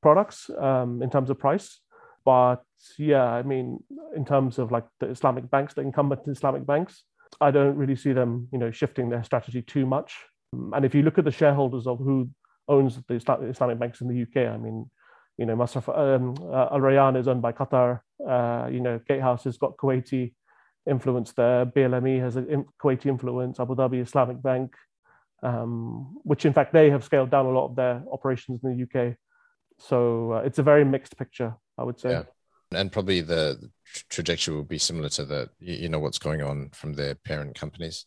[0.00, 1.80] products um, in terms of price.
[2.24, 2.62] But
[2.98, 3.82] yeah, I mean,
[4.16, 7.04] in terms of like the Islamic banks, the incumbent Islamic banks,
[7.40, 10.14] I don't really see them, you know, shifting their strategy too much.
[10.52, 12.30] And if you look at the shareholders of who
[12.68, 14.48] owns the Islamic banks in the UK.
[14.52, 14.90] I mean,
[15.38, 18.00] you know, Masraf um, uh, Al Rayan is owned by Qatar.
[18.26, 20.34] Uh, you know, Gatehouse has got Kuwaiti
[20.88, 21.66] influence there.
[21.66, 22.42] BLME has a
[22.82, 23.58] Kuwaiti influence.
[23.60, 24.74] Abu Dhabi Islamic Bank,
[25.42, 28.82] um, which in fact they have scaled down a lot of their operations in the
[28.84, 29.16] UK.
[29.78, 32.10] So uh, it's a very mixed picture, I would say.
[32.10, 32.22] Yeah.
[32.74, 33.70] And probably the
[34.08, 38.06] trajectory will be similar to the, you know, what's going on from their parent companies.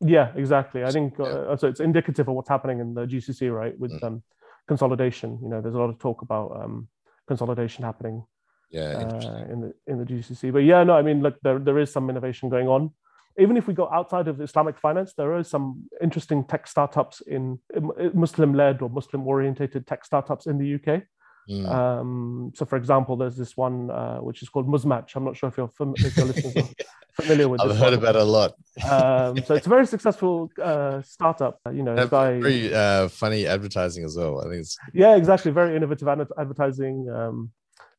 [0.00, 0.84] Yeah, exactly.
[0.84, 1.66] I think uh, so.
[1.66, 3.78] It's indicative of what's happening in the GCC, right?
[3.78, 4.04] With mm.
[4.04, 4.22] um,
[4.68, 5.38] consolidation.
[5.42, 6.88] You know, there's a lot of talk about um,
[7.26, 8.24] consolidation happening.
[8.70, 10.52] Yeah, uh, in the in the GCC.
[10.52, 12.90] But yeah, no, I mean, look, there there is some innovation going on.
[13.38, 17.60] Even if we go outside of Islamic finance, there are some interesting tech startups in,
[17.72, 21.04] in Muslim-led or Muslim-orientated tech startups in the UK
[21.48, 21.68] Mm.
[21.68, 25.16] Um, so, for example, there's this one uh, which is called Muzmatch.
[25.16, 26.74] I'm not sure if you're, fam- if you're listening
[27.14, 27.60] familiar with.
[27.60, 27.94] I've heard one.
[27.94, 28.54] about it a lot.
[28.90, 31.58] um, so it's a very successful uh, startup.
[31.72, 34.40] You know, very uh, funny advertising as well.
[34.40, 35.50] I think it's yeah, exactly.
[35.50, 37.08] Very innovative ad- advertising.
[37.10, 37.50] Um,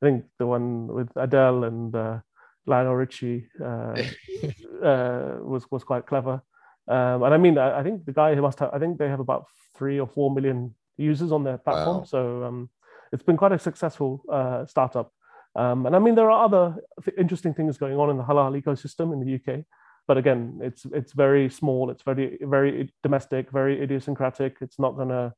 [0.02, 2.20] I think the one with Adele and uh,
[2.68, 3.96] Lionel Richie uh,
[4.84, 6.42] uh, was was quite clever.
[6.88, 8.72] Um, and I mean, I, I, think the guy who must have.
[8.74, 9.46] I think they have about
[9.78, 11.98] three or four million users on their platform.
[11.98, 12.04] Wow.
[12.04, 12.70] So um,
[13.12, 15.12] it's been quite a successful uh, startup.
[15.56, 18.60] Um, and I mean, there are other th- interesting things going on in the halal
[18.62, 19.66] ecosystem in the UK.
[20.08, 21.92] But again, it's it's very small.
[21.92, 24.58] It's very very domestic, very idiosyncratic.
[24.62, 25.34] It's not gonna,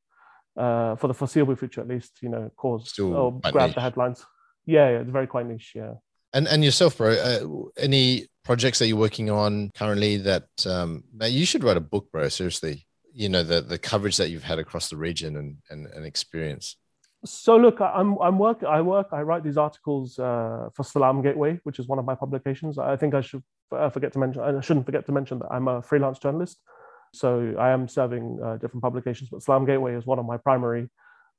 [0.56, 3.76] uh, for the foreseeable future at least, you know, cause Still or grab niche.
[3.76, 4.26] the headlines.
[4.66, 5.74] Yeah, yeah, it's very quite niche.
[5.76, 5.96] Yeah.
[6.34, 7.12] And and yourself, bro.
[7.12, 12.10] Uh, any projects that you're working on currently that um, you should write a book,
[12.12, 12.30] bro.
[12.30, 16.06] Seriously, you know the the coverage that you've had across the region and and, and
[16.06, 16.78] experience
[17.24, 21.60] so look, I'm I'm work I work I write these articles uh, for Salam Gateway,
[21.63, 22.80] which is one of my publications.
[22.80, 25.67] I think I should uh, forget to mention I shouldn't forget to mention that I'm
[25.67, 26.58] a freelance journalist,
[27.13, 29.30] so I am serving uh, different publications.
[29.30, 30.90] But Salam Gateway is one of my primary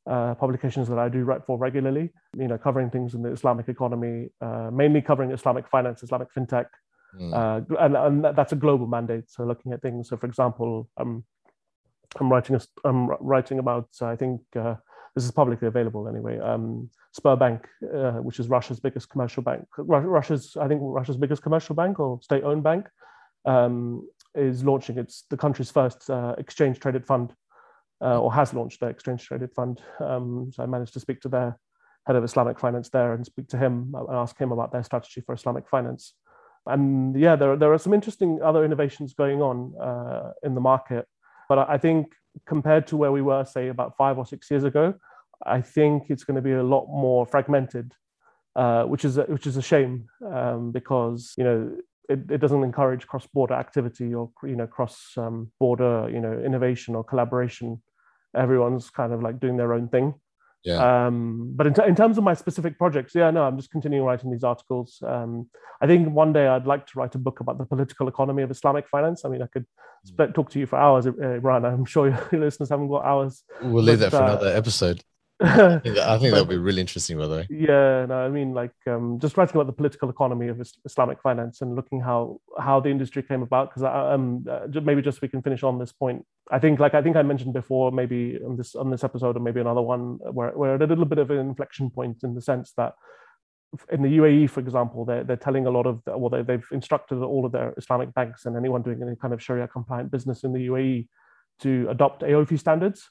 [0.09, 2.13] uh, publications that I do write for regularly.
[2.37, 6.67] You know, covering things in the Islamic economy, uh, mainly covering Islamic finance, Islamic fintech,
[7.21, 7.67] mm.
[7.81, 9.29] and and that's a global mandate.
[9.29, 10.11] So looking at things.
[10.11, 11.25] So for example, I'm
[12.21, 14.43] I'm writing a, I'm writing about I think
[15.15, 16.39] this is publicly available anyway.
[16.39, 21.75] Um, Sberbank, uh, which is Russia's biggest commercial bank, Russia's I think Russia's biggest commercial
[21.75, 22.89] bank or state-owned bank,
[23.45, 27.35] um, is launching its the country's first uh, exchange traded fund,
[28.01, 29.81] uh, or has launched their exchange traded fund.
[30.01, 31.59] Um, so I managed to speak to their
[32.07, 35.21] head of Islamic finance there and speak to him and ask him about their strategy
[35.21, 36.15] for Islamic finance.
[36.67, 41.07] And yeah, there, there are some interesting other innovations going on uh, in the market.
[41.49, 42.15] But I think
[42.47, 44.95] compared to where we were, say, about five or six years ago,
[45.45, 47.95] I think it's going to be a lot more fragmented,
[48.57, 51.77] uh, which is a, which is a shame um, because you know
[52.09, 57.05] it, it doesn't encourage cross-border activity or you know cross-border um, you know innovation or
[57.05, 57.83] collaboration.
[58.37, 60.15] Everyone's kind of like doing their own thing.
[60.65, 61.07] Yeah.
[61.07, 64.05] Um, but in, t- in terms of my specific projects, yeah, no, I'm just continuing
[64.05, 65.03] writing these articles.
[65.05, 65.49] Um,
[65.81, 68.51] I think one day I'd like to write a book about the political economy of
[68.51, 69.25] Islamic finance.
[69.25, 69.67] I mean, I could
[70.09, 70.35] mm.
[70.35, 71.65] talk to you for hours, uh, Ryan.
[71.65, 73.43] I'm sure your listeners haven't got hours.
[73.61, 75.03] We'll leave that for uh, another episode.
[75.45, 77.47] I think, that, would be really interesting, by the way.
[77.51, 81.61] Yeah, no, I mean, like um, just writing about the political economy of Islamic finance
[81.61, 83.71] and looking how how the industry came about.
[83.71, 86.25] Because um, uh, maybe just we can finish on this point.
[86.51, 89.41] I think, like I think I mentioned before, maybe on this on this episode or
[89.41, 92.43] maybe another one, where we're at a little bit of an inflection point in the
[92.43, 92.95] sense that
[93.91, 97.23] in the UAE, for example, they're, they're telling a lot of, well, they, they've instructed
[97.23, 100.53] all of their Islamic banks and anyone doing any kind of Sharia compliant business in
[100.53, 101.09] the UAE
[101.61, 103.11] to adopt AAOIFI standards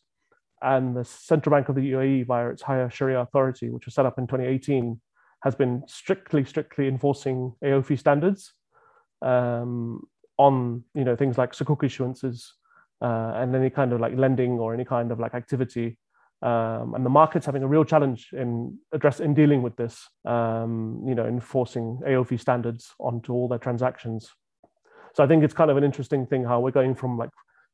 [0.62, 4.05] and the Central Bank of the UAE, via its higher Sharia authority, which was set
[4.05, 4.99] up in 2018,
[5.43, 8.53] has been strictly, strictly enforcing AAOIFI standards
[9.22, 10.03] um,
[10.38, 12.47] on you know things like sukuk issuances
[13.01, 15.97] uh, and any kind of like lending or any kind of like activity.
[16.43, 21.03] Um, and the market's having a real challenge in address in dealing with this, um,
[21.05, 24.30] you know, enforcing AAOIFI standards onto all their transactions.
[25.14, 27.30] So I think it's kind of an interesting thing how we're going from like,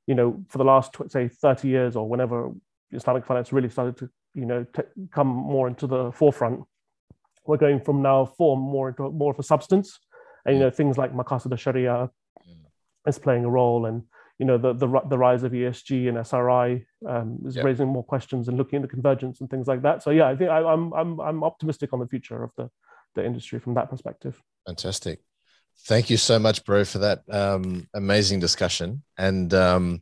[0.05, 2.51] you know, for the last say 30 years or whenever
[2.91, 4.65] Islamic finance really started to, you know,
[5.11, 6.63] come more into the forefront.
[7.45, 9.99] We're going from now form more into more of a substance,
[10.45, 12.09] and you know things like Maqasid Sharia
[13.07, 14.03] is playing a role, and
[14.37, 18.49] you know the the, the rise of ESG and SRI um, is raising more questions
[18.49, 20.03] and looking into convergence and things like that.
[20.03, 22.69] So yeah, I think I, I'm I'm I'm optimistic on the future of the
[23.15, 24.41] the industry from that perspective.
[24.65, 25.21] Fantastic.
[25.85, 29.03] Thank you so much, bro, for that um, amazing discussion.
[29.17, 30.01] And um,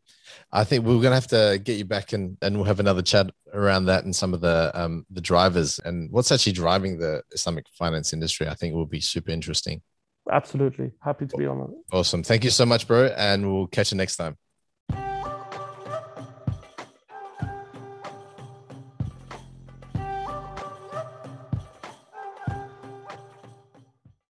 [0.51, 3.01] I think we're going to have to get you back and, and we'll have another
[3.01, 7.21] chat around that and some of the um, the drivers and what's actually driving the
[7.31, 8.47] Islamic finance industry.
[8.47, 9.81] I think will be super interesting.
[10.31, 10.91] Absolutely.
[11.01, 11.95] Happy to be on it.
[11.95, 12.23] Awesome.
[12.23, 13.05] Thank you so much, bro.
[13.15, 14.37] And we'll catch you next time.